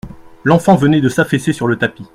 [0.43, 2.07] L'enfant venait de s'affaisser sur le tapis.